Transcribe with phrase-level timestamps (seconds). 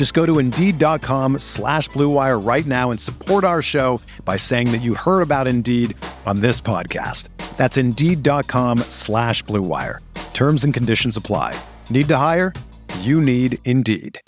[0.00, 4.78] Just go to Indeed.com slash BlueWire right now and support our show by saying that
[4.78, 7.28] you heard about Indeed on this podcast.
[7.58, 9.98] That's Indeed.com slash BlueWire.
[10.32, 11.54] Terms and conditions apply.
[11.90, 12.54] Need to hire?
[13.00, 14.18] You need Indeed.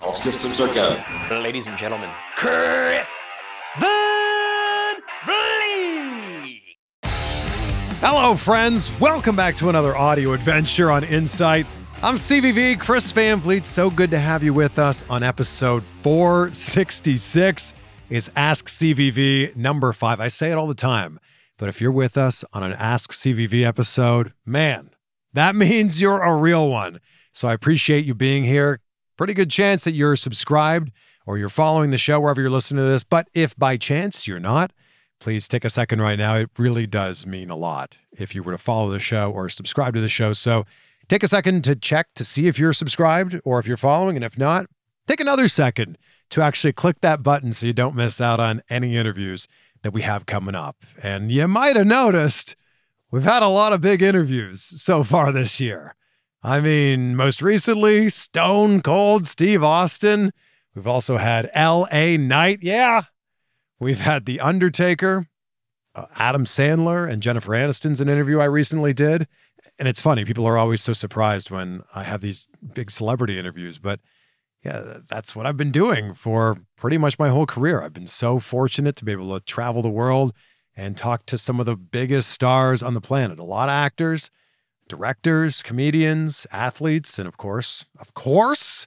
[0.00, 0.98] All systems are go.
[1.30, 2.08] Ladies and gentlemen,
[2.38, 3.22] Chris
[3.80, 4.94] Van
[5.26, 6.62] Vliet.
[8.00, 8.90] Hello, friends.
[8.98, 11.66] Welcome back to another audio adventure on Insight.
[12.04, 13.64] I'm CVV, Chris Van Vliet.
[13.64, 17.72] So good to have you with us on episode 466
[18.10, 20.20] is Ask CVV number five.
[20.20, 21.18] I say it all the time,
[21.56, 24.90] but if you're with us on an Ask CVV episode, man,
[25.32, 27.00] that means you're a real one.
[27.32, 28.80] So I appreciate you being here.
[29.16, 30.92] Pretty good chance that you're subscribed
[31.24, 33.02] or you're following the show wherever you're listening to this.
[33.02, 34.74] But if by chance you're not,
[35.20, 36.34] please take a second right now.
[36.34, 39.94] It really does mean a lot if you were to follow the show or subscribe
[39.94, 40.34] to the show.
[40.34, 40.66] So
[41.08, 44.16] take a second to check to see if you're subscribed or if you're following.
[44.16, 44.66] And if not,
[45.06, 45.98] take another second
[46.30, 49.46] to actually click that button so you don't miss out on any interviews
[49.82, 50.84] that we have coming up.
[51.02, 52.56] And you might have noticed
[53.10, 55.94] we've had a lot of big interviews so far this year.
[56.42, 60.32] I mean, most recently, Stone Cold Steve Austin.
[60.74, 62.18] We've also had L.A.
[62.18, 62.58] Knight.
[62.62, 63.02] Yeah.
[63.78, 65.28] We've had The Undertaker,
[65.94, 69.26] uh, Adam Sandler, and Jennifer Aniston's an interview I recently did.
[69.78, 73.78] And it's funny, people are always so surprised when I have these big celebrity interviews.
[73.78, 74.00] But
[74.64, 77.82] yeah, that's what I've been doing for pretty much my whole career.
[77.82, 80.32] I've been so fortunate to be able to travel the world
[80.76, 83.38] and talk to some of the biggest stars on the planet.
[83.38, 84.30] A lot of actors,
[84.88, 88.86] directors, comedians, athletes, and of course, of course,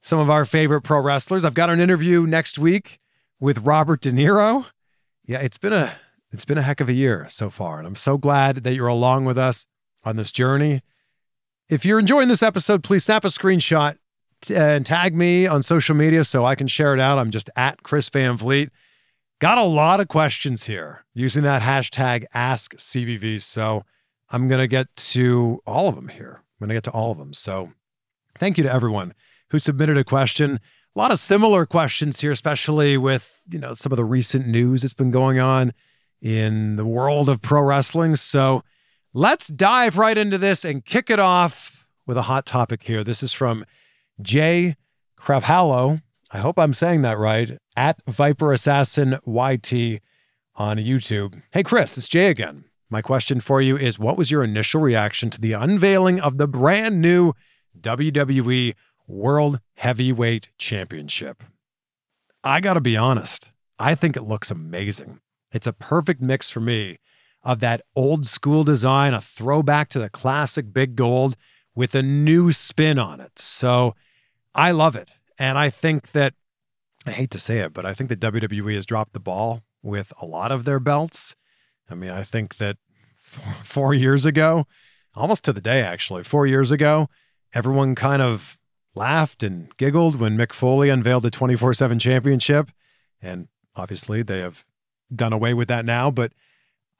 [0.00, 1.44] some of our favorite pro wrestlers.
[1.44, 3.00] I've got an interview next week
[3.40, 4.66] with Robert De Niro.
[5.24, 5.96] Yeah, it's been a
[6.30, 8.86] it's been a heck of a year so far, and I'm so glad that you're
[8.86, 9.66] along with us
[10.06, 10.82] on this journey.
[11.68, 13.98] If you're enjoying this episode, please snap a screenshot
[14.54, 17.18] and tag me on social media so I can share it out.
[17.18, 18.70] I'm just at Chris Van Vliet.
[19.40, 23.42] Got a lot of questions here using that hashtag AskCVV.
[23.42, 23.82] So
[24.30, 26.42] I'm going to get to all of them here.
[26.42, 27.34] I'm going to get to all of them.
[27.34, 27.72] So
[28.38, 29.12] thank you to everyone
[29.50, 30.60] who submitted a question.
[30.94, 34.82] A lot of similar questions here, especially with, you know, some of the recent news
[34.82, 35.72] that's been going on
[36.22, 38.16] in the world of pro wrestling.
[38.16, 38.62] So
[39.16, 43.02] let's dive right into this and kick it off with a hot topic here.
[43.02, 43.64] This is from
[44.20, 44.76] Jay
[45.18, 46.02] Kravhallo.
[46.32, 47.56] I hope I'm saying that right.
[47.74, 50.02] At Viper Assassin YT
[50.54, 51.42] on YouTube.
[51.50, 52.64] Hey, Chris, it's Jay again.
[52.90, 56.46] My question for you is What was your initial reaction to the unveiling of the
[56.46, 57.32] brand new
[57.80, 58.74] WWE
[59.08, 61.42] World Heavyweight Championship?
[62.44, 65.20] I got to be honest, I think it looks amazing.
[65.52, 66.98] It's a perfect mix for me
[67.46, 71.36] of that old school design, a throwback to the classic big gold
[71.76, 73.38] with a new spin on it.
[73.38, 73.94] So
[74.52, 75.10] I love it.
[75.38, 76.34] And I think that,
[77.06, 80.12] I hate to say it, but I think that WWE has dropped the ball with
[80.20, 81.36] a lot of their belts.
[81.88, 82.78] I mean, I think that
[83.16, 84.66] four, four years ago,
[85.14, 87.08] almost to the day actually, four years ago,
[87.54, 88.58] everyone kind of
[88.96, 92.72] laughed and giggled when Mick Foley unveiled the 24 7 championship.
[93.22, 93.46] And
[93.76, 94.64] obviously, they have
[95.14, 96.10] done away with that now.
[96.10, 96.32] But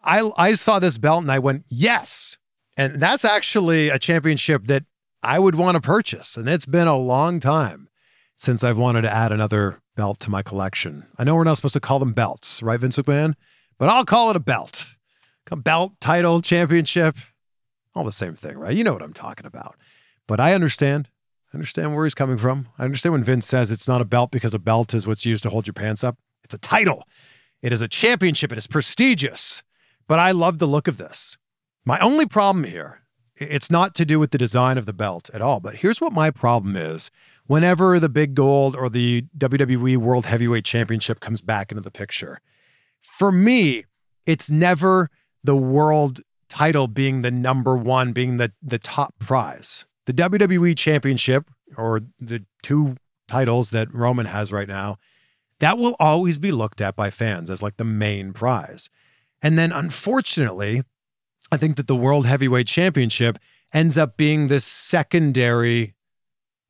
[0.03, 2.39] I, I saw this belt and I went, yes.
[2.77, 4.85] And that's actually a championship that
[5.23, 6.37] I would want to purchase.
[6.37, 7.89] And it's been a long time
[8.37, 11.07] since I've wanted to add another belt to my collection.
[11.19, 13.35] I know we're not supposed to call them belts, right, Vince McMahon?
[13.79, 14.87] But I'll call it a belt.
[15.51, 17.17] A belt, title, championship,
[17.95, 18.77] all the same thing, right?
[18.77, 19.77] You know what I'm talking about.
[20.27, 21.09] But I understand.
[21.53, 22.69] I understand where he's coming from.
[22.79, 25.45] I understand when Vince says it's not a belt because a belt is what's used
[25.45, 26.19] to hold your pants up.
[26.43, 27.05] It's a title.
[27.63, 28.53] It is a championship.
[28.53, 29.63] It is prestigious.
[30.09, 31.37] But I love the look of this.
[31.85, 33.03] My only problem here,
[33.37, 35.61] it's not to do with the design of the belt at all.
[35.61, 37.11] But here's what my problem is
[37.47, 42.41] whenever the big gold or the WWE World Heavyweight Championship comes back into the picture.
[43.01, 43.85] For me,
[44.25, 45.11] it's never
[45.45, 49.87] the world title being the number one, being the the top prize.
[50.07, 52.97] The WWE Championship or the two
[53.29, 54.99] titles that Roman has right now,
[55.59, 58.89] that will always be looked at by fans as like the main prize.
[59.43, 60.83] And then unfortunately,
[61.53, 63.39] I think that the World Heavyweight Championship
[63.73, 65.95] ends up being this secondary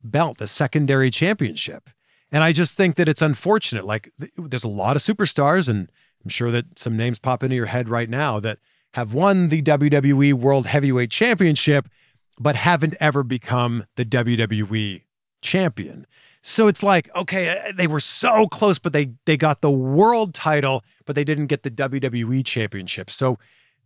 [0.03, 1.89] belt, the secondary championship.
[2.31, 3.85] And I just think that it's unfortunate.
[3.85, 5.89] Like, there's a lot of superstars, and
[6.23, 8.59] I'm sure that some names pop into your head right now that
[8.93, 11.87] have won the WWE World Heavyweight Championship,
[12.39, 15.03] but haven't ever become the WWE
[15.41, 16.05] champion.
[16.41, 20.33] So it's like, okay, uh, they were so close, but they they got the world
[20.33, 23.09] title, but they didn't get the WWE championship.
[23.09, 23.37] So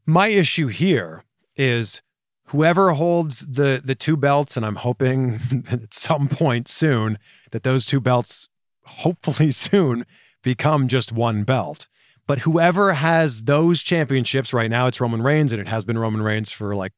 [0.05, 1.23] my issue here
[1.55, 2.01] is
[2.45, 5.39] whoever holds the the two belts, and I'm hoping
[5.71, 7.17] at some point soon
[7.51, 8.49] that those two belts,
[8.85, 10.05] hopefully soon,
[10.43, 11.87] become just one belt.
[12.27, 16.21] But whoever has those championships right now, it's Roman Reigns, and it has been Roman
[16.21, 16.93] Reigns for like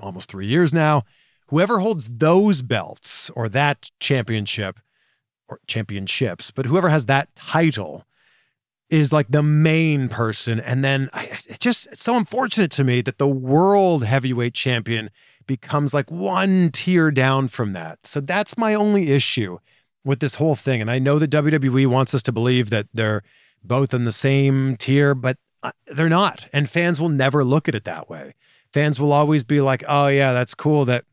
[0.00, 1.02] almost three years now.
[1.48, 4.80] Whoever holds those belts or that championship
[5.48, 8.04] or championships, but whoever has that title
[8.90, 10.60] is like the main person.
[10.60, 15.10] And then it just, it's so unfortunate to me that the world heavyweight champion
[15.46, 18.06] becomes like one tier down from that.
[18.06, 19.58] So that's my only issue
[20.04, 20.80] with this whole thing.
[20.80, 23.22] And I know that WWE wants us to believe that they're
[23.62, 26.46] both in the same tier, but uh, they're not.
[26.52, 28.34] And fans will never look at it that way.
[28.72, 31.04] Fans will always be like, oh, yeah, that's cool that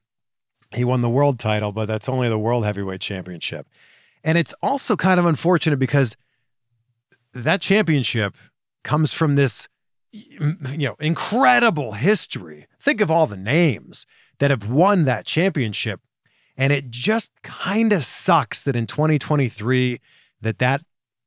[0.75, 3.67] he won the world title, but that's only the world heavyweight championship.
[4.23, 6.15] And it's also kind of unfortunate because
[7.33, 8.35] that championship
[8.83, 9.67] comes from this
[10.11, 12.67] you know incredible history.
[12.79, 14.05] Think of all the names
[14.39, 16.01] that have won that championship.
[16.57, 19.99] And it just kind of sucks that in 2023
[20.41, 20.81] that that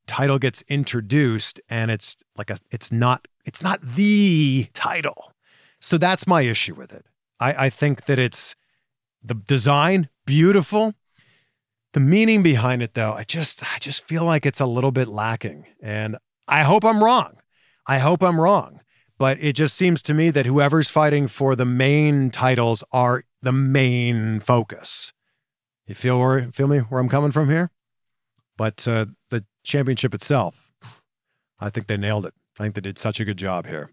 [0.06, 5.32] title gets introduced and it's like a it's not it's not the title.
[5.80, 7.04] So that's my issue with it.
[7.38, 8.56] I i think that it's
[9.22, 10.94] the design beautiful
[11.94, 15.08] the meaning behind it, though, I just I just feel like it's a little bit
[15.08, 15.66] lacking.
[15.82, 16.16] And
[16.46, 17.38] I hope I'm wrong.
[17.86, 18.80] I hope I'm wrong.
[19.18, 23.52] But it just seems to me that whoever's fighting for the main titles are the
[23.52, 25.12] main focus.
[25.86, 27.70] You feel where feel me where I'm coming from here?
[28.56, 30.70] But uh, the championship itself,
[31.58, 32.34] I think they nailed it.
[32.58, 33.90] I think they did such a good job here.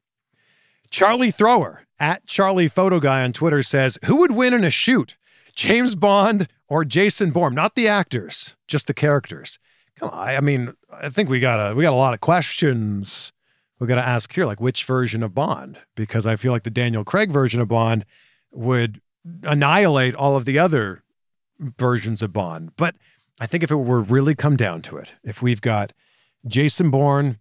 [0.96, 5.18] Charlie Thrower at Charlie Photo Guy on Twitter says, "Who would win in a shoot?
[5.54, 9.60] James Bond or Jason Bourne, not the actors, just the characters.
[10.00, 13.34] Come on, I mean, I think we got a we got a lot of questions
[13.78, 16.70] we got to ask here, like which version of Bond, because I feel like the
[16.70, 18.06] Daniel Craig version of Bond
[18.54, 19.02] would
[19.44, 21.04] annihilate all of the other
[21.60, 22.72] versions of Bond.
[22.78, 22.96] But
[23.42, 25.92] I think if it were really come down to it, if we've got
[26.48, 27.40] Jason Bourne,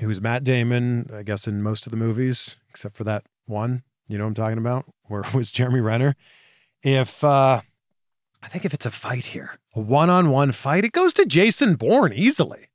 [0.00, 4.18] who's Matt Damon, I guess in most of the movies, except for that one, you
[4.18, 6.16] know what I'm talking about, where it was Jeremy Renner.
[6.82, 7.60] If uh
[8.42, 11.24] I think if it's a fight here, a one on one fight, it goes to
[11.24, 12.66] Jason Bourne easily.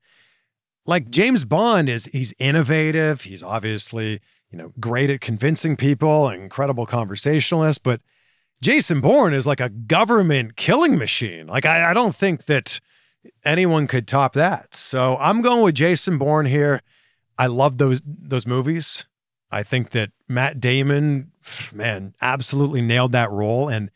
[0.86, 3.22] Like James Bond is, he's innovative.
[3.22, 4.20] He's obviously,
[4.50, 8.02] you know, great at convincing people, incredible conversationalist, but
[8.62, 11.46] Jason Bourne is like a government killing machine.
[11.46, 12.80] Like, I, I don't think that
[13.46, 14.74] anyone could top that.
[14.74, 16.82] So I'm going with Jason Bourne here.
[17.40, 19.08] I love those those movies.
[19.50, 21.32] I think that Matt Damon,
[21.74, 23.68] man, absolutely nailed that role.
[23.68, 23.90] And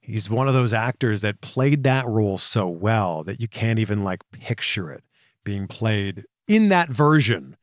[0.00, 4.04] he's one of those actors that played that role so well that you can't even
[4.04, 5.04] like picture it
[5.44, 7.56] being played in that version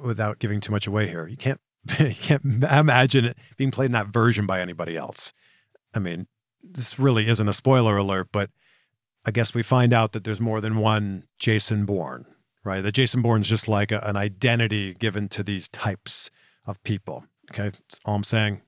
[0.00, 1.26] without giving too much away here.
[1.26, 1.60] You can't
[1.98, 5.32] you can't imagine it being played in that version by anybody else.
[5.92, 6.28] I mean,
[6.62, 8.50] this really isn't a spoiler alert, but
[9.24, 12.24] I guess we find out that there's more than one Jason Bourne,
[12.64, 12.80] right?
[12.80, 16.30] That Jason Bourne is just like a, an identity given to these types
[16.66, 17.24] of people.
[17.50, 18.62] Okay, that's all I'm saying.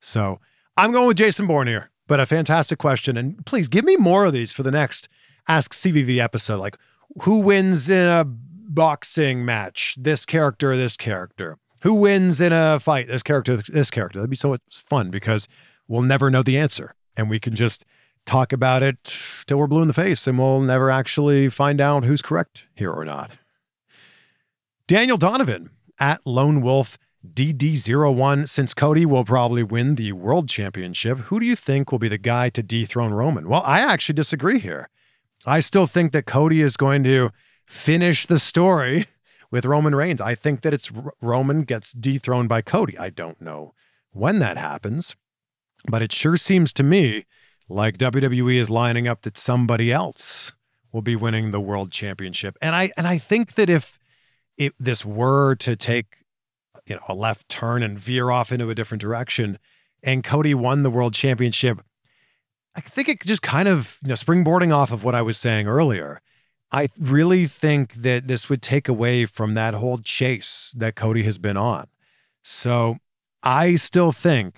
[0.00, 0.40] So
[0.76, 3.16] I'm going with Jason Bourne here but a fantastic question.
[3.16, 5.08] And please give me more of these for the next
[5.46, 6.58] Ask CVV episode.
[6.58, 6.76] Like,
[7.22, 9.94] who wins in a boxing match?
[9.96, 11.56] This character this character?
[11.82, 13.06] Who wins in a fight?
[13.06, 14.18] This character, this character.
[14.18, 15.46] That'd be so much fun because
[15.86, 16.96] we'll never know the answer.
[17.16, 17.84] And we can just
[18.26, 19.04] talk about it
[19.46, 22.90] till we're blue in the face and we'll never actually find out who's correct here
[22.90, 23.38] or not.
[24.90, 25.70] Daniel Donovan
[26.00, 31.54] at Lone Wolf DD01, since Cody will probably win the world championship, who do you
[31.54, 33.48] think will be the guy to dethrone Roman?
[33.48, 34.88] Well, I actually disagree here.
[35.46, 37.30] I still think that Cody is going to
[37.64, 39.06] finish the story
[39.52, 40.20] with Roman Reigns.
[40.20, 40.90] I think that it's
[41.22, 42.98] Roman gets dethroned by Cody.
[42.98, 43.74] I don't know
[44.10, 45.14] when that happens,
[45.88, 47.26] but it sure seems to me
[47.68, 50.52] like WWE is lining up that somebody else
[50.90, 52.56] will be winning the world championship.
[52.60, 53.99] And I and I think that if
[54.60, 56.18] it, this were to take
[56.86, 59.58] you know, a left turn and veer off into a different direction.
[60.02, 61.80] And Cody won the world championship.
[62.76, 65.66] I think it just kind of, you know, springboarding off of what I was saying
[65.66, 66.20] earlier.
[66.70, 71.38] I really think that this would take away from that whole chase that Cody has
[71.38, 71.86] been on.
[72.42, 72.98] So
[73.42, 74.56] I still think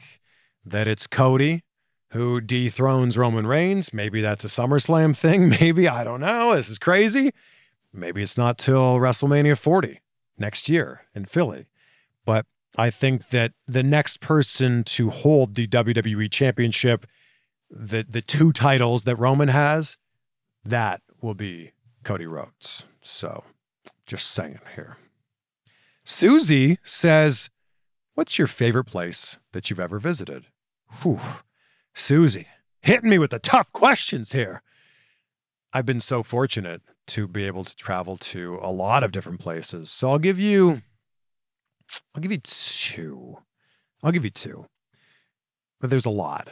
[0.65, 1.63] that it's Cody
[2.11, 3.95] who dethrones Roman Reigns.
[3.95, 5.49] Maybe that's a SummerSlam thing.
[5.61, 6.55] Maybe, I don't know.
[6.55, 7.31] This is crazy.
[7.93, 10.01] Maybe it's not till WrestleMania 40
[10.39, 11.67] next year in Philly.
[12.25, 12.47] But
[12.77, 17.07] I think that the next person to hold the WWE Championship,
[17.71, 19.99] the, the two titles that Roman has,
[20.65, 21.73] that will be
[22.03, 22.87] Cody Rhodes.
[23.03, 23.45] So
[24.07, 24.97] just saying here.
[26.05, 27.51] Susie says,
[28.15, 30.45] What's your favorite place that you've ever visited?
[31.01, 31.21] Whew.
[31.95, 32.47] Susie,
[32.83, 34.63] hitting me with the tough questions here.
[35.73, 39.91] I've been so fortunate to be able to travel to a lot of different places.
[39.91, 40.83] So I'll give you
[42.15, 43.39] I'll give you two.
[44.03, 44.67] I'll give you two.
[45.81, 46.49] But there's a lot.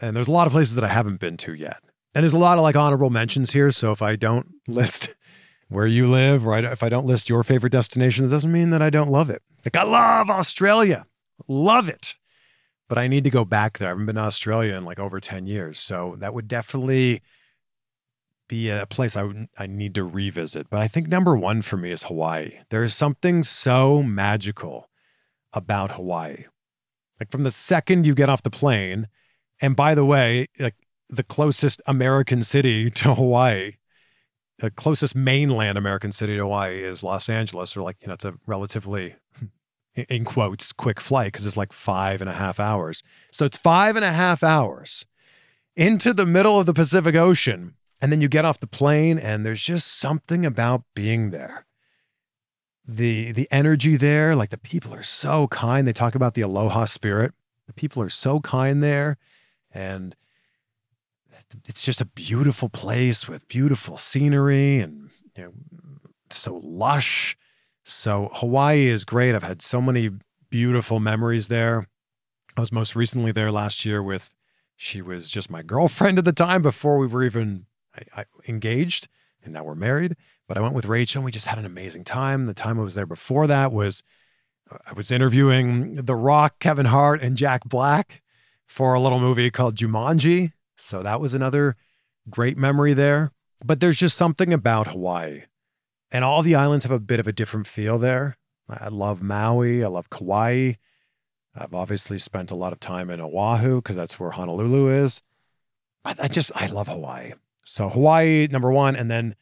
[0.00, 1.82] And there's a lot of places that I haven't been to yet.
[2.14, 3.70] And there's a lot of like honorable mentions here.
[3.70, 5.14] So if I don't list
[5.68, 6.64] where you live, right?
[6.64, 9.42] If I don't list your favorite destination, it doesn't mean that I don't love it.
[9.64, 11.06] Like I love Australia.
[11.46, 12.16] Love it.
[12.88, 13.88] But I need to go back there.
[13.88, 15.78] I haven't been to Australia in like over 10 years.
[15.78, 17.22] So that would definitely
[18.50, 20.68] be a place I I need to revisit.
[20.68, 22.58] But I think number one for me is Hawaii.
[22.68, 24.90] There is something so magical
[25.52, 26.44] about Hawaii.
[27.18, 29.06] Like from the second you get off the plane,
[29.62, 30.74] and by the way, like
[31.08, 33.74] the closest American city to Hawaii,
[34.58, 38.24] the closest mainland American city to Hawaii is Los Angeles, or like, you know, it's
[38.24, 39.14] a relatively,
[40.08, 43.04] in quotes, quick flight because it's like five and a half hours.
[43.30, 45.06] So it's five and a half hours
[45.76, 49.44] into the middle of the Pacific Ocean and then you get off the plane and
[49.44, 51.66] there's just something about being there.
[52.86, 55.86] The the energy there, like the people are so kind.
[55.86, 57.34] They talk about the aloha spirit.
[57.66, 59.16] The people are so kind there
[59.72, 60.16] and
[61.66, 65.52] it's just a beautiful place with beautiful scenery and you know
[66.30, 67.36] so lush.
[67.84, 69.34] So Hawaii is great.
[69.34, 70.10] I've had so many
[70.48, 71.86] beautiful memories there.
[72.56, 74.30] I was most recently there last year with
[74.76, 77.66] she was just my girlfriend at the time before we were even
[77.96, 79.08] I, I engaged
[79.42, 80.16] and now we're married.
[80.48, 82.46] But I went with Rachel and we just had an amazing time.
[82.46, 84.02] The time I was there before that was
[84.70, 88.22] uh, I was interviewing The Rock, Kevin Hart, and Jack Black
[88.66, 90.52] for a little movie called Jumanji.
[90.76, 91.76] So that was another
[92.28, 93.32] great memory there.
[93.64, 95.42] But there's just something about Hawaii.
[96.10, 98.36] And all the islands have a bit of a different feel there.
[98.68, 99.84] I love Maui.
[99.84, 100.72] I love Kauai.
[101.54, 105.20] I've obviously spent a lot of time in Oahu because that's where Honolulu is.
[106.02, 107.32] But I just, I love Hawaii.
[107.64, 109.36] So Hawaii, number one, and then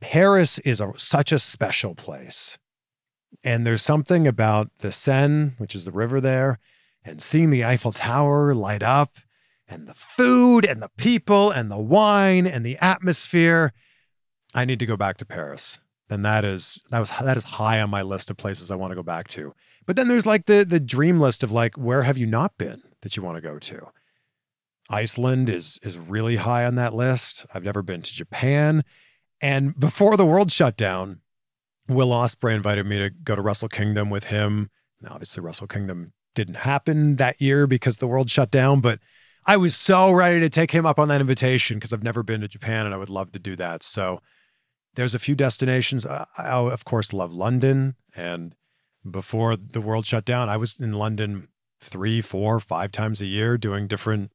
[0.00, 2.58] Paris is a, such a special place.
[3.44, 6.58] And there's something about the Seine, which is the river there,
[7.04, 9.14] and seeing the Eiffel Tower light up,
[9.68, 13.72] and the food, and the people, and the wine, and the atmosphere.
[14.54, 15.80] I need to go back to Paris.
[16.08, 18.92] And that is that was that is high on my list of places I want
[18.92, 19.54] to go back to.
[19.86, 22.82] But then there's like the the dream list of like where have you not been
[23.02, 23.88] that you want to go to?
[24.88, 27.46] Iceland is is really high on that list.
[27.52, 28.84] I've never been to Japan.
[29.40, 31.20] And before the world shut down,
[31.88, 34.70] Will Ospreay invited me to go to Wrestle Kingdom with him.
[35.00, 38.98] Now, obviously, Wrestle Kingdom didn't happen that year because the world shut down, but
[39.46, 42.40] I was so ready to take him up on that invitation because I've never been
[42.40, 43.82] to Japan and I would love to do that.
[43.82, 44.20] So
[44.94, 46.06] there's a few destinations.
[46.06, 47.94] I, I of course, love London.
[48.16, 48.54] And
[49.08, 51.48] before the world shut down, I was in London
[51.80, 54.32] three, four, five times a year doing different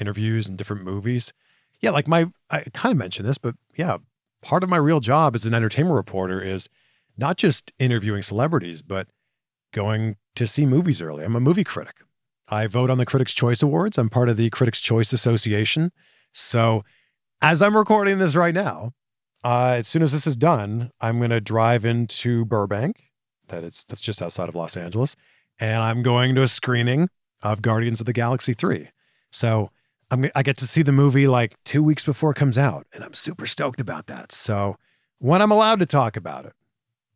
[0.00, 1.32] interviews and different movies.
[1.80, 3.98] Yeah, like my, I kind of mentioned this, but yeah,
[4.42, 6.68] part of my real job as an entertainment reporter is
[7.16, 9.08] not just interviewing celebrities, but
[9.72, 11.24] going to see movies early.
[11.24, 12.00] I'm a movie critic.
[12.48, 13.98] I vote on the Critics' Choice Awards.
[13.98, 15.92] I'm part of the Critics' Choice Association.
[16.32, 16.84] So,
[17.40, 18.92] as I'm recording this right now,
[19.42, 23.10] uh, as soon as this is done, I'm going to drive into Burbank.
[23.48, 25.16] That it's that's just outside of Los Angeles,
[25.60, 27.08] and I'm going to a screening
[27.42, 28.88] of Guardians of the Galaxy Three.
[29.30, 29.70] So
[30.14, 33.02] I'm, I get to see the movie like two weeks before it comes out, and
[33.02, 34.30] I'm super stoked about that.
[34.30, 34.76] So
[35.18, 36.52] when I'm allowed to talk about it,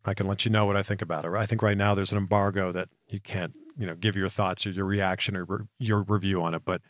[0.05, 1.33] I can let you know what I think about it.
[1.33, 4.67] I think right now there's an embargo that you can't, you know, give your thoughts
[4.67, 6.62] or your reaction or re- your review on it.
[6.64, 6.83] But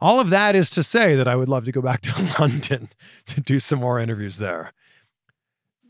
[0.00, 2.88] all of that is to say that I would love to go back to London
[3.26, 4.72] to do some more interviews there.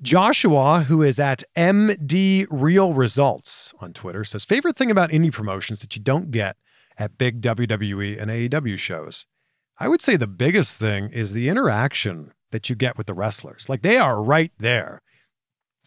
[0.01, 5.81] Joshua, who is at MD Real Results on Twitter, says favorite thing about indie promotions
[5.83, 6.57] that you don't get
[7.03, 9.27] at big WWE and AEW shows.
[9.79, 13.69] I would say the biggest thing is the interaction that you get with the wrestlers.
[13.69, 15.03] Like they are right there.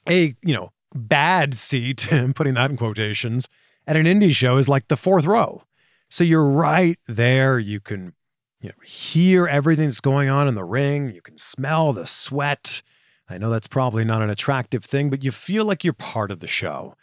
[0.09, 2.05] A, you know, bad seat,
[2.35, 3.47] putting that in quotations,
[3.87, 5.63] at an indie show is like the fourth row.
[6.09, 7.59] So you're right there.
[7.59, 8.13] You can
[8.59, 11.11] you know, hear everything that's going on in the ring.
[11.11, 12.81] You can smell the sweat.
[13.29, 16.41] I know that's probably not an attractive thing, but you feel like you're part of
[16.41, 16.95] the show.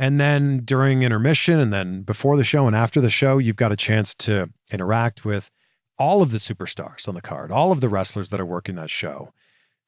[0.00, 3.70] And then during intermission and then before the show and after the show, you've got
[3.70, 5.50] a chance to interact with
[5.98, 8.88] all of the superstars on the card, all of the wrestlers that are working that
[8.88, 9.34] show.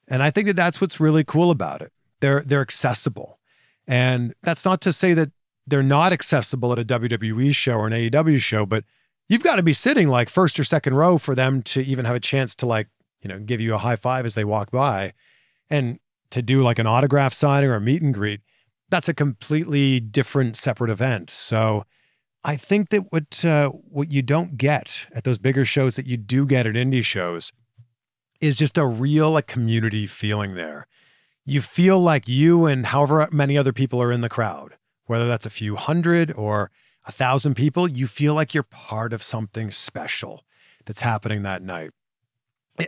[0.07, 1.91] And I think that that's what's really cool about it.
[2.19, 3.39] They're they're accessible.
[3.87, 5.31] And that's not to say that
[5.65, 8.83] they're not accessible at a WWE show or an AEW show, but
[9.27, 12.15] you've got to be sitting like first or second row for them to even have
[12.15, 12.87] a chance to like,
[13.23, 15.13] you know, give you a high five as they walk by.
[15.71, 15.97] And
[16.29, 18.41] to do like an autograph signing or a meet and greet,
[18.93, 21.27] that's a completely different separate event.
[21.31, 21.83] So
[22.43, 26.15] I think that what uh, what you don't get at those bigger shows that you
[26.15, 27.51] do get at indie shows
[28.39, 30.85] is just a real like community feeling there.
[31.43, 35.47] You feel like you and however many other people are in the crowd, whether that's
[35.47, 36.69] a few hundred or
[37.07, 40.45] a thousand people, you feel like you're part of something special
[40.85, 41.89] that's happening that night.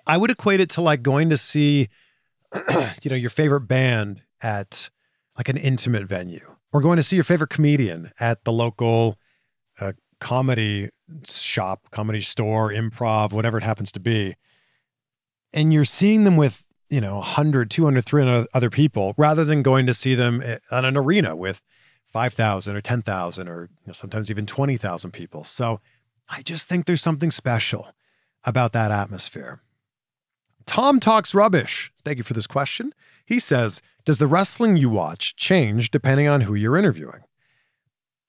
[0.05, 1.89] I would equate it to like going to see,
[3.01, 4.91] you know, your favorite band at
[5.37, 9.17] like an intimate venue, or going to see your favorite comedian at the local
[9.79, 10.89] a comedy
[11.25, 14.35] shop, comedy store, improv, whatever it happens to be.
[15.53, 19.85] And you're seeing them with, you know, 100, 200, 300 other people rather than going
[19.85, 21.61] to see them eh, at an arena with
[22.05, 25.43] 5,000 or 10,000 or you know, sometimes even 20,000 people.
[25.43, 25.81] So
[26.29, 27.87] I just think there's something special
[28.43, 29.61] about that atmosphere.
[30.65, 31.91] Tom Talks Rubbish.
[32.03, 32.93] Thank you for this question.
[33.25, 37.23] He says, Does the wrestling you watch change depending on who you're interviewing?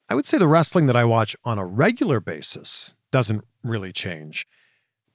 [0.08, 4.46] I would say the wrestling that I watch on a regular basis doesn't really change.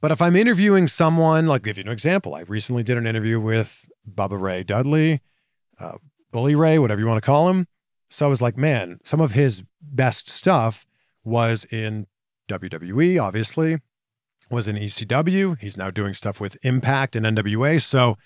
[0.02, 3.40] But if I'm interviewing someone, like give you an example, I recently did an interview
[3.40, 5.22] with Bubba Ray Dudley,
[5.80, 5.98] uh,
[6.32, 7.68] Bully Ray, whatever you want to call him.
[8.10, 10.86] So I was like, man, some of his best stuff
[11.24, 12.06] was in
[12.50, 13.80] WWE, obviously,
[14.50, 15.60] was in ECW.
[15.60, 17.82] He's now doing stuff with Impact and NWA.
[17.82, 18.18] So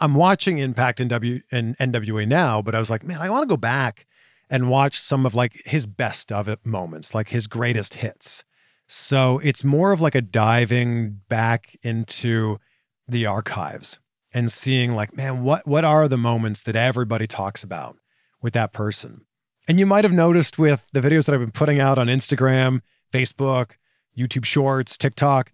[0.00, 3.42] I'm watching Impact and W and NWA now, but I was like, man, I want
[3.42, 4.06] to go back
[4.48, 8.44] and watch some of like his best of it moments, like his greatest hits.
[8.86, 12.58] So it's more of like a diving back into
[13.06, 14.00] the archives
[14.32, 17.96] and seeing like, man, what what are the moments that everybody talks about
[18.42, 19.26] with that person?
[19.68, 22.80] And you might have noticed with the videos that I've been putting out on Instagram,
[23.12, 23.72] Facebook,
[24.16, 25.52] YouTube Shorts, TikTok,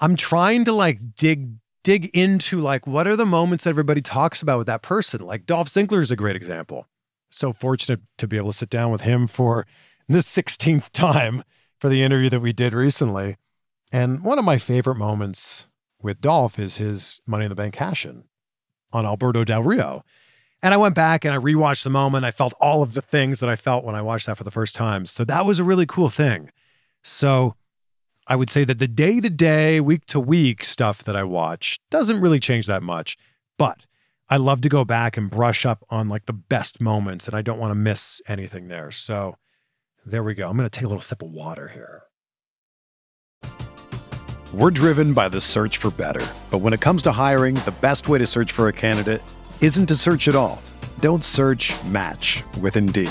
[0.00, 1.50] I'm trying to like dig
[1.84, 5.20] dig into like what are the moments that everybody talks about with that person?
[5.20, 6.88] Like Dolph Ziggler is a great example
[7.34, 9.66] so fortunate to be able to sit down with him for
[10.08, 11.42] the 16th time
[11.78, 13.36] for the interview that we did recently.
[13.92, 15.68] And one of my favorite moments
[16.00, 18.24] with Dolph is his Money in the Bank cash in
[18.92, 20.04] on Alberto Del Rio.
[20.62, 22.24] And I went back and I rewatched the moment.
[22.24, 24.50] I felt all of the things that I felt when I watched that for the
[24.50, 25.04] first time.
[25.04, 26.50] So that was a really cool thing.
[27.02, 27.54] So
[28.26, 31.78] I would say that the day to day, week to week stuff that I watch
[31.90, 33.16] doesn't really change that much.
[33.58, 33.86] But
[34.30, 37.42] I love to go back and brush up on like the best moments and I
[37.42, 38.90] don't want to miss anything there.
[38.90, 39.36] So
[40.06, 40.48] there we go.
[40.48, 42.02] I'm going to take a little sip of water here.
[44.54, 46.24] We're driven by the search for better.
[46.50, 49.20] But when it comes to hiring, the best way to search for a candidate
[49.60, 50.62] isn't to search at all.
[51.00, 53.10] Don't search match with Indeed.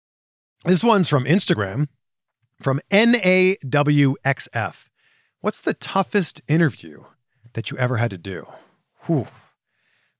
[0.63, 1.87] This one's from Instagram
[2.61, 4.89] from NAWXF.
[5.39, 7.05] What's the toughest interview
[7.53, 8.45] that you ever had to do?
[9.05, 9.27] Whew.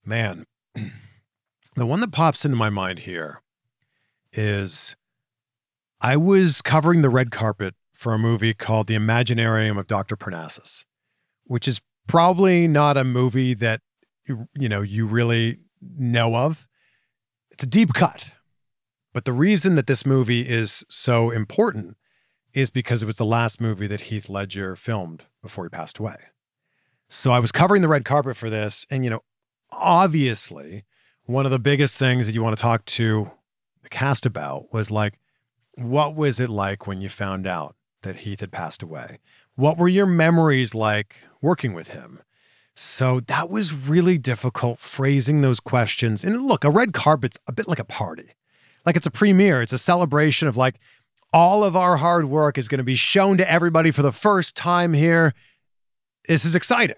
[0.04, 0.46] Man,
[1.76, 3.40] the one that pops into my mind here
[4.32, 4.96] is
[6.00, 10.16] I was covering the red carpet for a movie called The Imaginarium of Dr.
[10.16, 10.84] Parnassus,
[11.44, 13.80] which is probably not a movie that
[14.26, 16.66] you, know you really know of.
[17.52, 18.32] It's a deep cut.
[19.12, 21.96] But the reason that this movie is so important
[22.54, 26.16] is because it was the last movie that Heath Ledger filmed before he passed away.
[27.08, 28.86] So I was covering the red carpet for this.
[28.90, 29.20] And, you know,
[29.70, 30.84] obviously,
[31.24, 33.30] one of the biggest things that you want to talk to
[33.82, 35.18] the cast about was like,
[35.74, 39.18] what was it like when you found out that Heath had passed away?
[39.54, 42.20] What were your memories like working with him?
[42.74, 46.24] So that was really difficult phrasing those questions.
[46.24, 48.34] And look, a red carpet's a bit like a party.
[48.84, 50.76] Like it's a premiere, it's a celebration of like
[51.32, 54.54] all of our hard work is going to be shown to everybody for the first
[54.54, 55.32] time here.
[56.28, 56.96] This is exciting.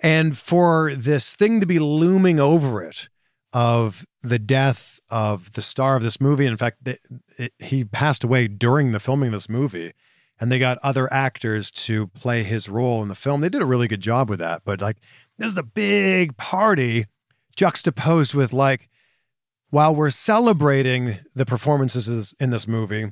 [0.00, 3.08] And for this thing to be looming over it
[3.52, 7.00] of the death of the star of this movie, in fact, it,
[7.38, 9.92] it, he passed away during the filming of this movie,
[10.40, 13.40] and they got other actors to play his role in the film.
[13.40, 14.62] They did a really good job with that.
[14.64, 14.96] But like,
[15.38, 17.06] this is a big party
[17.56, 18.88] juxtaposed with like,
[19.74, 23.10] while we're celebrating the performances in this movie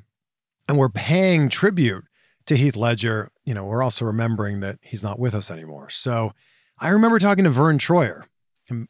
[0.69, 2.05] and we're paying tribute
[2.47, 5.91] to Heath Ledger, you know, we're also remembering that he's not with us anymore.
[5.91, 6.31] So
[6.79, 8.27] I remember talking to Verne Troyer,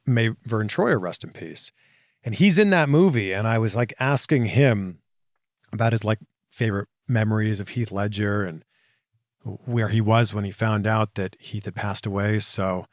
[0.06, 1.72] may Verne Troyer rest in peace.
[2.22, 3.32] And he's in that movie.
[3.32, 4.98] And I was like asking him
[5.72, 6.18] about his like
[6.50, 8.66] favorite memories of Heath Ledger and
[9.64, 12.38] where he was when he found out that Heath had passed away.
[12.40, 12.84] So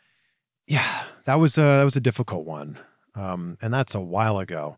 [0.67, 2.79] yeah, that was a that was a difficult one.
[3.19, 4.77] Um, and that's a while ago.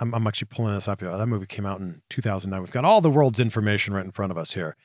[0.00, 1.00] I'm, I'm actually pulling this up.
[1.00, 2.60] That movie came out in 2009.
[2.60, 4.76] We've got all the world's information right in front of us here.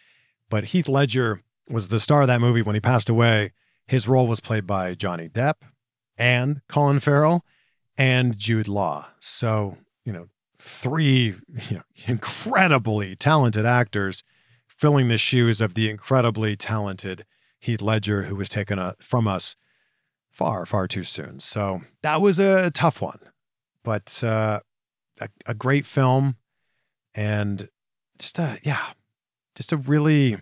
[0.50, 3.54] But Heath Ledger was the star of that movie when he passed away.
[3.88, 5.56] His role was played by Johnny Depp
[6.18, 7.44] and Colin Farrell
[7.98, 9.08] and Jude Law.
[9.20, 10.28] So, you know,
[10.60, 11.36] three
[11.70, 14.24] you know, incredibly talented actors
[14.68, 17.26] filling the shoes of the incredibly talented
[17.60, 19.56] Heath Ledger, who was taken uh, from us
[20.34, 21.40] far, far too soon.
[21.40, 23.20] So that was a tough one.
[23.84, 24.60] But uh,
[25.22, 26.36] a, a great film
[27.16, 27.70] and
[28.18, 28.82] just a yeah
[29.56, 30.38] just a really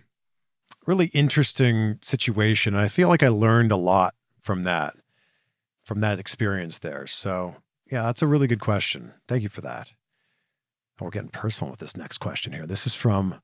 [0.86, 2.74] really interesting situation.
[2.74, 4.94] And i feel like i learned a lot from that
[5.84, 7.06] from that experience there.
[7.06, 7.56] So
[7.90, 9.12] yeah that's a really good question.
[9.28, 9.92] Thank you for that.
[11.00, 12.66] We're getting personal with this next question here.
[12.66, 13.40] This is from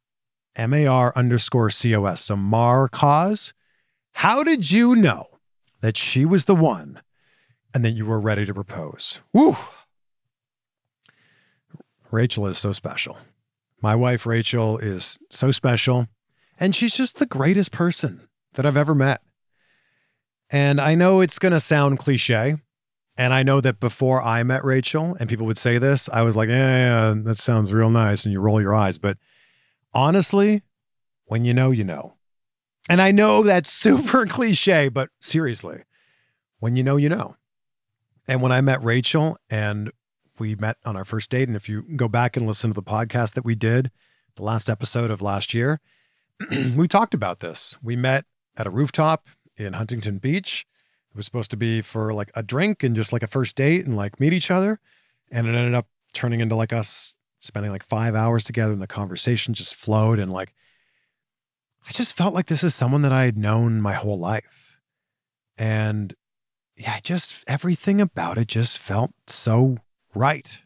[0.56, 3.52] mar underscore cos so mar cause
[4.12, 5.37] how did you know
[5.80, 7.00] that she was the one
[7.74, 9.56] and that you were ready to propose Woo!
[12.10, 13.18] Rachel is so special.
[13.82, 16.08] My wife, Rachel, is so special,
[16.58, 19.20] and she's just the greatest person that I've ever met.
[20.50, 22.56] And I know it's going to sound cliche.
[23.16, 26.36] And I know that before I met Rachel and people would say this, I was
[26.36, 28.24] like, yeah, yeah, that sounds real nice.
[28.24, 28.96] And you roll your eyes.
[28.96, 29.18] But
[29.92, 30.62] honestly,
[31.24, 32.14] when you know, you know.
[32.88, 35.82] And I know that's super cliche, but seriously,
[36.60, 37.36] when you know, you know.
[38.26, 39.90] And when I met Rachel and
[40.40, 41.48] we met on our first date.
[41.48, 43.90] And if you go back and listen to the podcast that we did,
[44.36, 45.80] the last episode of last year,
[46.76, 47.76] we talked about this.
[47.82, 48.24] We met
[48.56, 50.66] at a rooftop in Huntington Beach.
[51.10, 53.86] It was supposed to be for like a drink and just like a first date
[53.86, 54.78] and like meet each other.
[55.30, 58.86] And it ended up turning into like us spending like five hours together and the
[58.86, 60.18] conversation just flowed.
[60.18, 60.54] And like,
[61.88, 64.78] I just felt like this is someone that I had known my whole life.
[65.56, 66.14] And
[66.76, 69.78] yeah, just everything about it just felt so
[70.14, 70.62] right.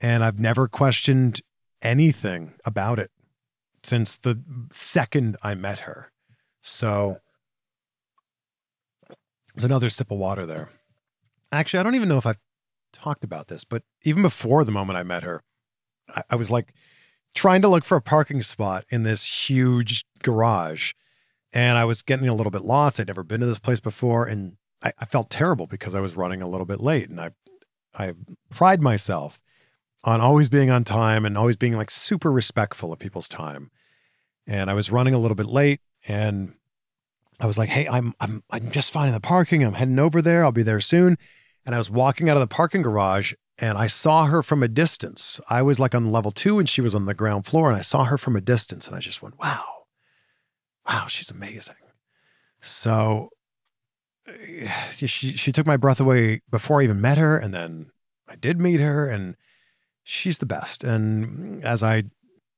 [0.00, 1.40] And I've never questioned
[1.80, 3.10] anything about it
[3.82, 6.12] since the second I met her.
[6.60, 7.18] So
[9.54, 10.68] there's another sip of water there.
[11.50, 12.38] Actually, I don't even know if I've
[12.92, 15.42] talked about this, but even before the moment I met her,
[16.14, 16.74] I, I was like
[17.38, 20.92] trying to look for a parking spot in this huge garage.
[21.52, 22.98] And I was getting a little bit lost.
[22.98, 24.26] I'd never been to this place before.
[24.26, 27.08] And I, I felt terrible because I was running a little bit late.
[27.08, 27.30] And I
[27.94, 28.14] I
[28.50, 29.40] pride myself
[30.02, 33.70] on always being on time and always being like super respectful of people's time.
[34.44, 36.54] And I was running a little bit late and
[37.38, 39.62] I was like, "Hey, I'm I'm I'm just finding the parking.
[39.62, 40.44] I'm heading over there.
[40.44, 41.16] I'll be there soon."
[41.64, 44.68] And I was walking out of the parking garage and I saw her from a
[44.68, 45.40] distance.
[45.50, 47.82] I was like on level 2 and she was on the ground floor and I
[47.82, 49.64] saw her from a distance and I just went, "Wow.
[50.88, 51.76] Wow, she's amazing."
[52.60, 53.30] So
[54.94, 57.90] she she took my breath away before I even met her, and then
[58.28, 59.36] I did meet her, and
[60.02, 60.84] she's the best.
[60.84, 62.04] And as I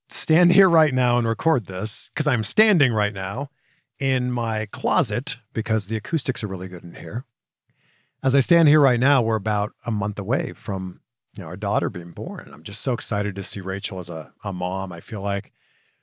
[0.08, 3.50] stand here right now and record this, because I'm standing right now
[3.98, 7.24] in my closet because the acoustics are really good in here.
[8.22, 11.00] As I stand here right now, we're about a month away from
[11.36, 12.50] you know, our daughter being born.
[12.52, 14.92] I'm just so excited to see Rachel as a, a mom.
[14.92, 15.52] I feel like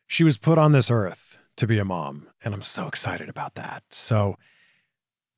[0.07, 2.29] she was put on this earth to be a mom.
[2.43, 3.83] And I'm so excited about that.
[3.89, 4.37] So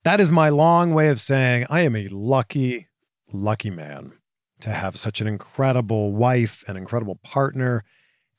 [0.04, 2.88] that is my long way of saying I am a lucky,
[3.32, 4.14] lucky man
[4.62, 7.84] to have such an incredible wife, an incredible partner,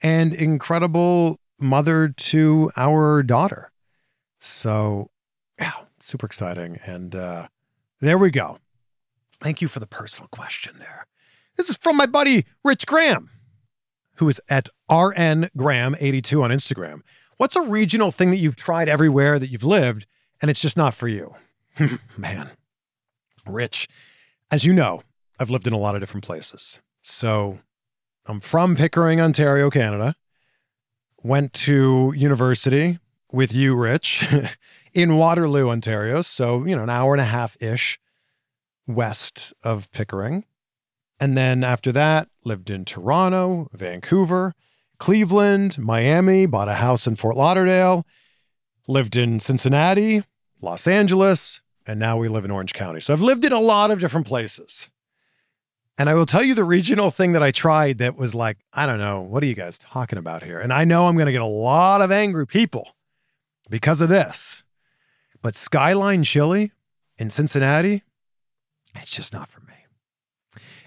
[0.03, 3.73] and incredible mother to our daughter.
[4.39, 5.11] So,
[5.59, 6.79] yeah, super exciting.
[6.87, 7.49] And uh,
[8.01, 8.59] there we go.
[9.43, 11.07] Thank you for the personal question there.
[11.57, 13.31] This is from my buddy Rich Graham,
[14.17, 17.01] who is at RNGraham82 on Instagram.
[17.37, 20.07] What's a regional thing that you've tried everywhere that you've lived
[20.43, 21.35] and it's just not for you?
[22.17, 22.51] Man,
[23.47, 23.89] Rich,
[24.51, 25.03] as you know,
[25.39, 26.81] I've lived in a lot of different places.
[27.03, 27.61] So
[28.27, 30.15] I'm from Pickering, Ontario, Canada.
[31.23, 32.99] Went to university
[33.33, 34.27] with you, Rich,
[34.93, 36.23] in Waterloo, Ontario.
[36.23, 37.99] So, you know, an hour and a half ish
[38.87, 40.45] west of Pickering.
[41.19, 44.55] And then after that, lived in Toronto, Vancouver,
[44.99, 48.07] Cleveland, Miami, bought a house in Fort Lauderdale,
[48.89, 50.23] lived in Cincinnati,
[50.61, 53.01] Los Angeles, and now we live in Orange County.
[53.01, 54.91] So I've lived in a lot of different places.
[55.99, 58.87] And I will tell you the regional thing that I tried that was like, I
[58.87, 60.59] don't know, what are you guys talking about here?
[60.59, 62.97] And I know I'm going to get a lot of angry people
[63.69, 64.65] because of this.
[65.43, 66.73] But Skyline Chili
[67.19, 68.03] in Cincinnati,
[68.95, 69.75] it's just not for me.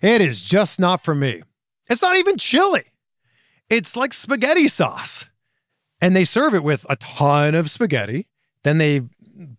[0.02, 1.44] It is just not for me.
[1.90, 2.84] It's not even chili.
[3.70, 5.30] It's like spaghetti sauce.
[6.02, 8.28] And they serve it with a ton of spaghetti.
[8.64, 9.04] Then they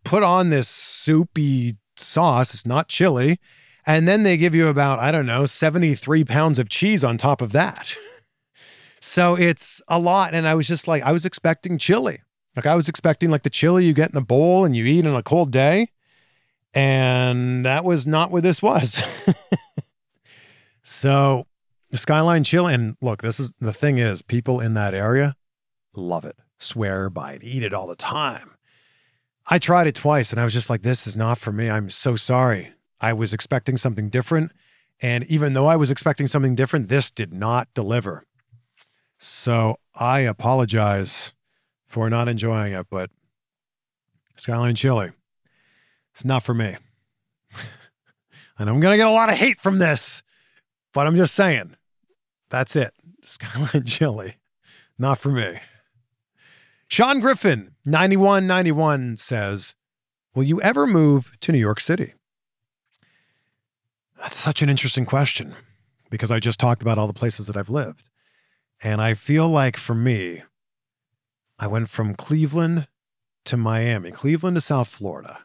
[0.04, 2.52] put on this soupy sauce.
[2.52, 3.40] It's not chili.
[3.86, 7.42] And then they give you about, I don't know, 73 pounds of cheese on top
[7.42, 7.96] of that.
[9.00, 10.34] so it's a lot.
[10.34, 12.20] And I was just like, I was expecting chili.
[12.56, 15.06] Like I was expecting like the chili you get in a bowl and you eat
[15.06, 15.88] on a cold day.
[16.72, 18.98] And that was not what this was.
[20.82, 21.46] so
[21.90, 25.36] the Skyline Chili, and look, this is the thing is people in that area
[25.94, 28.56] love it, swear by it, eat it all the time.
[29.46, 31.70] I tried it twice and I was just like, this is not for me.
[31.70, 32.72] I'm so sorry.
[33.00, 34.52] I was expecting something different.
[35.02, 38.24] And even though I was expecting something different, this did not deliver.
[39.18, 41.33] So I apologize
[41.94, 43.08] for not enjoying it, but
[44.34, 45.12] Skyline Chili,
[46.12, 46.74] it's not for me.
[48.58, 50.24] and I'm going to get a lot of hate from this,
[50.92, 51.76] but I'm just saying,
[52.50, 52.92] that's it.
[53.22, 54.38] Skyline Chili,
[54.98, 55.60] not for me.
[56.88, 59.76] Sean Griffin, 9191, says,
[60.34, 62.14] Will you ever move to New York City?
[64.18, 65.54] That's such an interesting question
[66.10, 68.02] because I just talked about all the places that I've lived.
[68.82, 70.42] And I feel like for me,
[71.58, 72.88] I went from Cleveland
[73.44, 75.40] to Miami, Cleveland to South Florida.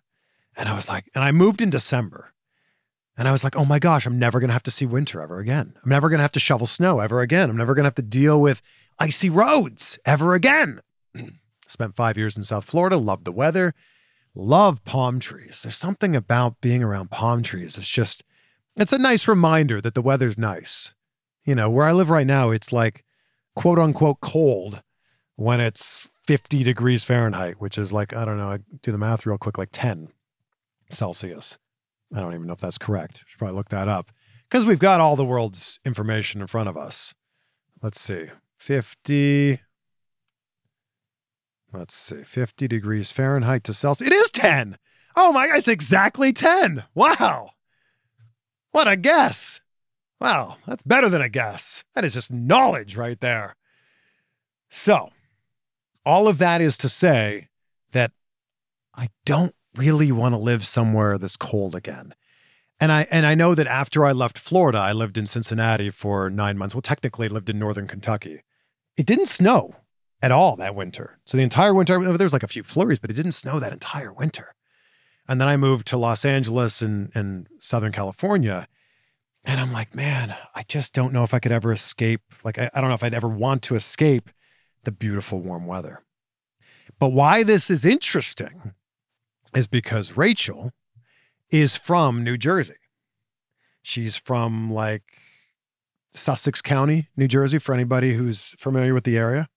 [0.58, 2.34] And I was like, and I moved in December.
[3.17, 5.22] And I was like, oh my gosh, I'm never going to have to see winter
[5.22, 5.74] ever again.
[5.84, 7.50] I'm never going to have to shovel snow ever again.
[7.50, 8.62] I'm never going to have to deal with
[8.98, 10.82] icy roads ever again.
[11.67, 13.74] Spent five years in South Florida, loved the weather,
[14.34, 15.62] love palm trees.
[15.62, 17.78] There's something about being around palm trees.
[17.78, 18.24] It's just,
[18.78, 20.93] it's a nice reminder that the weather's nice.
[21.43, 23.04] You know, where I live right now, it's like
[23.56, 24.82] quote unquote cold
[25.39, 29.25] when it's 50 degrees Fahrenheit, which is like, I don't know, I do the math
[29.25, 30.10] real quick, like 10
[30.89, 31.58] Celsius.
[32.13, 33.23] I don't even know if that's correct.
[33.25, 34.12] Should probably look that up
[34.49, 37.15] because we've got all the world's information in front of us.
[37.82, 39.62] Let's see 50.
[41.71, 44.12] Let's see 50 degrees Fahrenheit to Celsius.
[44.12, 44.78] It is 10.
[45.15, 46.84] Oh my, it's exactly 10.
[46.93, 47.52] Wow.
[48.71, 49.62] What a guess.
[50.19, 51.86] Wow, that's better than a guess.
[51.95, 53.56] That is just knowledge right there.
[54.69, 55.12] So,
[56.10, 57.50] all of that is to say
[57.91, 58.12] that
[58.95, 62.15] I don't really want to live somewhere that's cold again.
[62.80, 66.30] And I and I know that after I left Florida, I lived in Cincinnati for
[66.32, 66.74] 9 months.
[66.74, 68.41] Well, technically I lived in northern Kentucky.
[68.98, 69.76] It didn't snow
[70.19, 71.19] at all that winter.
[71.26, 73.72] So the entire winter there was like a few flurries, but it didn't snow that
[73.72, 74.56] entire winter.
[75.28, 78.67] And then I moved to Los Angeles and, and Southern California.
[79.45, 82.22] And I'm like, man, I just don't know if I could ever escape.
[82.43, 84.32] Like, I, I don't know if I'd ever want to escape
[84.84, 86.04] the beautiful warm weather.
[87.00, 88.74] But why this is interesting
[89.56, 90.72] is because Rachel
[91.52, 92.76] is from New Jersey.
[93.82, 95.04] She's from like
[96.13, 99.48] Sussex County, New Jersey, for anybody who's familiar with the area.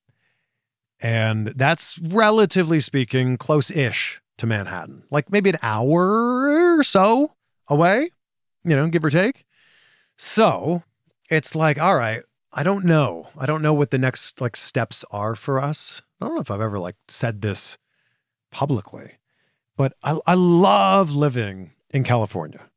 [1.01, 7.35] And that's relatively speaking close ish to Manhattan, like maybe an hour or so
[7.69, 8.11] away,
[8.65, 9.45] you know, give or take.
[10.17, 10.85] So
[11.29, 13.29] it's like, all right, I don't know.
[13.39, 16.03] I don't know what the next like steps are for us.
[16.21, 17.79] I don't know if I've ever like said this
[18.51, 19.19] publicly,
[19.77, 22.69] but I, I love living in California.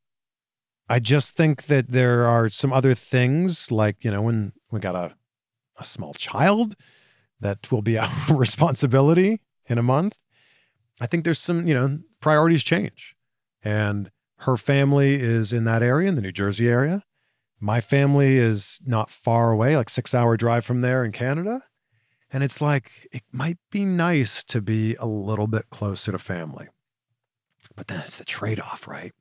[0.88, 4.96] I just think that there are some other things like, you know, when we got
[4.96, 5.16] a,
[5.78, 6.76] a small child
[7.40, 10.20] that will be our responsibility in a month.
[11.02, 13.16] I think there's some, you know, priorities change.
[13.62, 17.04] And her family is in that area, in the New Jersey area.
[17.60, 21.64] My family is not far away, like six hour drive from there in Canada.
[22.32, 26.68] And it's like, it might be nice to be a little bit closer to family.
[27.76, 29.14] But then it's the trade off, right?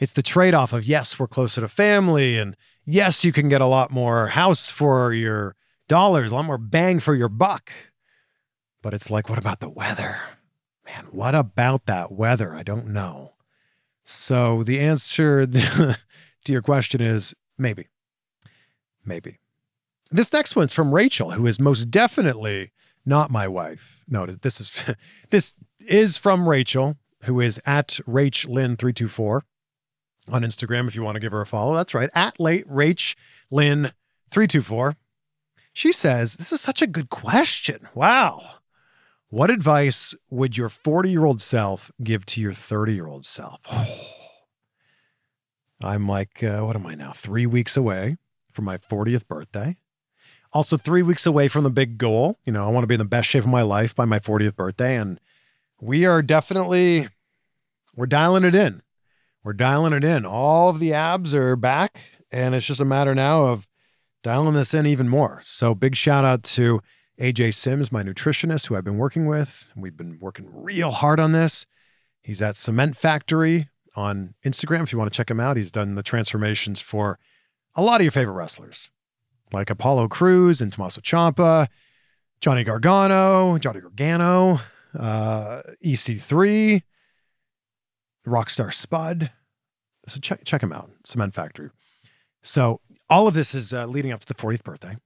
[0.00, 2.38] It's the trade off of, yes, we're closer to family.
[2.38, 5.56] And yes, you can get a lot more house for your
[5.88, 7.70] dollars, a lot more bang for your buck.
[8.82, 10.18] But it's like, what about the weather?
[10.84, 12.54] Man, what about that weather?
[12.54, 13.34] I don't know.
[14.04, 15.96] So the answer to
[16.48, 17.88] your question is maybe.
[19.04, 19.38] Maybe.
[20.10, 22.70] This next one's from Rachel, who is most definitely
[23.04, 24.02] not my wife.
[24.08, 24.94] No, this is
[25.30, 29.40] this is from Rachel, who is at RachLynn324
[30.30, 31.74] on Instagram if you want to give her a follow.
[31.74, 34.94] That's right, at late RachLynn324.
[35.72, 37.88] She says, This is such a good question.
[37.94, 38.42] Wow.
[39.28, 43.60] What advice would your 40 year old self give to your 30 year old self?
[43.70, 44.15] Oh.
[45.80, 47.12] I'm like, uh, what am I now?
[47.12, 48.16] Three weeks away
[48.52, 49.76] from my 40th birthday.
[50.52, 52.38] Also, three weeks away from the big goal.
[52.44, 54.18] You know, I want to be in the best shape of my life by my
[54.18, 54.96] 40th birthday.
[54.96, 55.20] And
[55.80, 57.08] we are definitely,
[57.94, 58.82] we're dialing it in.
[59.44, 60.24] We're dialing it in.
[60.24, 61.98] All of the abs are back.
[62.32, 63.68] And it's just a matter now of
[64.22, 65.40] dialing this in even more.
[65.44, 66.80] So, big shout out to
[67.20, 69.70] AJ Sims, my nutritionist, who I've been working with.
[69.76, 71.66] We've been working real hard on this.
[72.22, 75.56] He's at Cement Factory on Instagram if you want to check him out.
[75.56, 77.18] He's done the transformations for
[77.74, 78.90] a lot of your favorite wrestlers,
[79.52, 81.68] like Apollo Crews and Tommaso Ciampa,
[82.40, 84.60] Johnny Gargano, Johnny Gargano,
[84.98, 86.82] uh, EC3,
[88.26, 89.30] Rockstar Spud.
[90.06, 91.70] So check check him out, Cement Factory.
[92.42, 92.80] So
[93.10, 94.96] all of this is uh, leading up to the 40th birthday.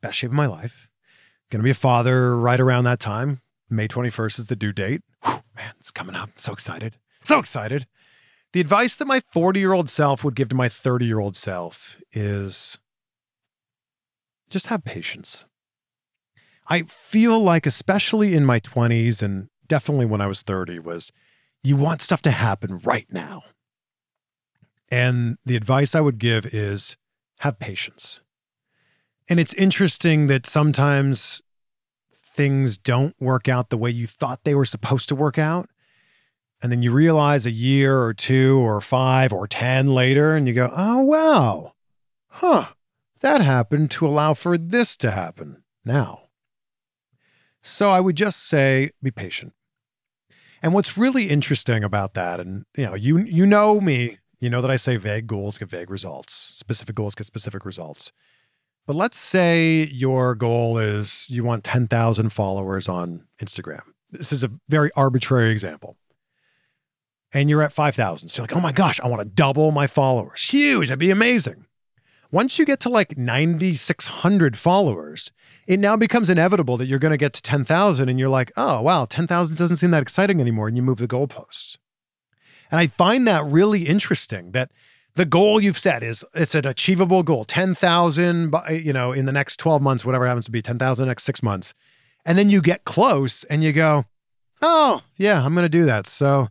[0.00, 0.88] Best shape of my life.
[1.50, 3.40] Going to be a father right around that time.
[3.68, 5.02] May 21st is the due date.
[5.24, 6.30] Whew, man, it's coming up.
[6.36, 6.96] So excited.
[7.22, 7.86] So excited.
[8.52, 11.36] The advice that my 40 year old self would give to my 30 year old
[11.36, 12.78] self is
[14.50, 15.46] just have patience.
[16.68, 21.10] I feel like, especially in my 20s and definitely when I was 30, was
[21.62, 23.42] you want stuff to happen right now.
[24.90, 26.96] And the advice I would give is
[27.40, 28.20] have patience.
[29.28, 31.40] And it's interesting that sometimes
[32.24, 35.68] things don't work out the way you thought they were supposed to work out.
[36.62, 40.54] And then you realize a year or two or five or 10 later, and you
[40.54, 41.72] go, oh, wow,
[42.28, 42.66] huh,
[43.20, 46.28] that happened to allow for this to happen now.
[47.62, 49.54] So I would just say be patient.
[50.62, 54.60] And what's really interesting about that, and you know, you you know me, you know
[54.60, 58.12] that I say vague goals get vague results, specific goals get specific results.
[58.86, 63.82] But let's say your goal is you want 10,000 followers on Instagram.
[64.10, 65.96] This is a very arbitrary example.
[67.34, 68.28] And you're at 5,000.
[68.28, 70.42] So you're like, oh my gosh, I want to double my followers.
[70.42, 70.88] Huge.
[70.88, 71.66] That'd be amazing.
[72.30, 75.30] Once you get to like 9,600 followers,
[75.66, 78.80] it now becomes inevitable that you're going to get to 10,000 and you're like, oh,
[78.80, 80.66] wow, 10,000 doesn't seem that exciting anymore.
[80.66, 81.76] And you move the goalposts.
[82.70, 84.70] And I find that really interesting that
[85.14, 89.58] the goal you've set is it's an achievable goal 10,000 you know in the next
[89.58, 91.74] 12 months whatever happens to be 10,000 next 6 months
[92.24, 94.06] and then you get close and you go
[94.62, 96.48] oh yeah I'm going to do that so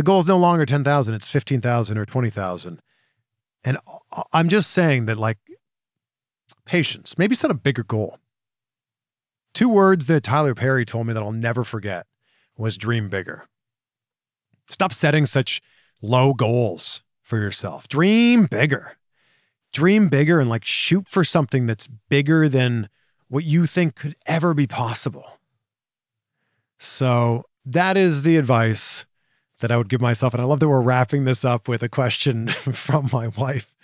[0.00, 2.80] the goal is no longer 10,000 it's 15,000 or 20,000
[3.64, 3.76] and
[4.32, 5.38] I'm just saying that like
[6.64, 8.18] patience maybe set a bigger goal
[9.52, 12.06] two words that Tyler Perry told me that I'll never forget
[12.56, 13.46] was dream bigger
[14.70, 15.60] stop setting such
[16.00, 17.88] low goals for yourself.
[17.88, 18.96] Dream bigger.
[19.72, 22.88] Dream bigger and like shoot for something that's bigger than
[23.28, 25.38] what you think could ever be possible.
[26.78, 29.06] So that is the advice
[29.60, 30.34] that I would give myself.
[30.34, 33.74] And I love that we're wrapping this up with a question from my wife,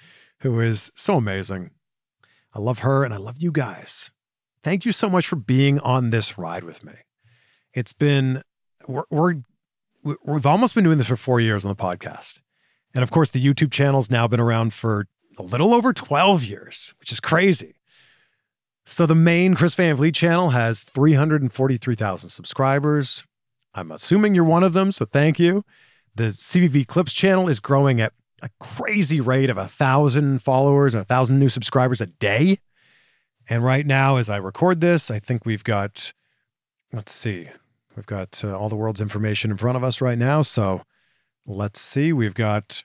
[0.40, 1.70] who is so amazing.
[2.52, 4.10] I love her and I love you guys.
[4.62, 6.94] Thank you so much for being on this ride with me.
[7.72, 8.42] It's been,
[8.88, 9.36] we're, we're
[10.24, 12.40] we've almost been doing this for four years on the podcast.
[12.94, 15.06] And of course, the YouTube channel's now been around for
[15.38, 17.74] a little over 12 years, which is crazy.
[18.84, 23.26] So the main Chris Van Vliet channel has 343,000 subscribers.
[23.76, 25.64] I'm assuming you're one of them, so thank you.
[26.14, 31.02] The CVV Clips channel is growing at a crazy rate of a thousand followers, and
[31.02, 32.58] a thousand new subscribers a day.
[33.48, 36.12] And right now, as I record this, I think we've got,
[36.92, 37.48] let's see,
[37.94, 40.42] we've got uh, all the world's information in front of us right now.
[40.42, 40.82] So
[41.46, 42.84] let's see, we've got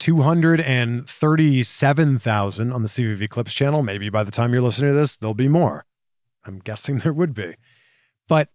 [0.00, 3.82] 237,000 on the CVV Clips channel.
[3.82, 5.84] Maybe by the time you're listening to this, there'll be more.
[6.44, 7.54] I'm guessing there would be.
[8.28, 8.50] But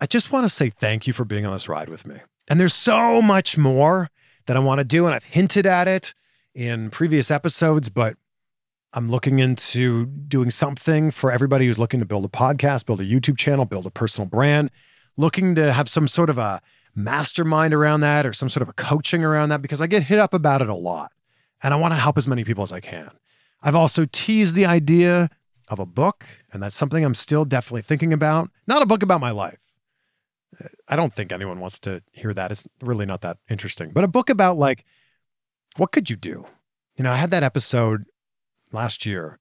[0.00, 2.16] I just want to say thank you for being on this ride with me.
[2.48, 4.10] And there's so much more
[4.46, 5.06] that I want to do.
[5.06, 6.14] And I've hinted at it
[6.54, 8.16] in previous episodes, but
[8.92, 13.04] I'm looking into doing something for everybody who's looking to build a podcast, build a
[13.04, 14.70] YouTube channel, build a personal brand,
[15.16, 16.60] looking to have some sort of a
[16.94, 20.18] mastermind around that or some sort of a coaching around that because I get hit
[20.18, 21.12] up about it a lot.
[21.62, 23.10] And I want to help as many people as I can.
[23.62, 25.30] I've also teased the idea
[25.68, 28.50] of a book, and that's something I'm still definitely thinking about.
[28.66, 29.65] Not a book about my life.
[30.88, 32.50] I don't think anyone wants to hear that.
[32.50, 33.90] It's really not that interesting.
[33.90, 34.84] But a book about like,
[35.76, 36.46] what could you do?
[36.96, 38.04] You know, I had that episode
[38.72, 39.38] last year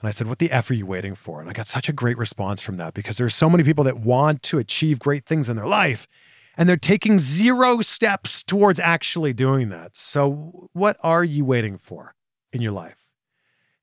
[0.00, 1.40] and I said, What the F are you waiting for?
[1.40, 3.98] And I got such a great response from that because there's so many people that
[3.98, 6.06] want to achieve great things in their life
[6.56, 9.96] and they're taking zero steps towards actually doing that.
[9.96, 12.14] So, what are you waiting for
[12.52, 13.06] in your life?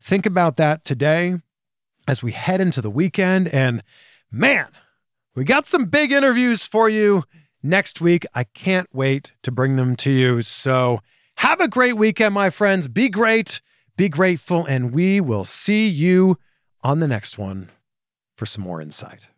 [0.01, 1.35] Think about that today
[2.07, 3.47] as we head into the weekend.
[3.49, 3.83] And
[4.31, 4.67] man,
[5.35, 7.23] we got some big interviews for you
[7.63, 8.25] next week.
[8.33, 10.41] I can't wait to bring them to you.
[10.41, 10.99] So
[11.37, 12.87] have a great weekend, my friends.
[12.87, 13.61] Be great,
[13.95, 16.37] be grateful, and we will see you
[16.83, 17.69] on the next one
[18.35, 19.29] for some more insight.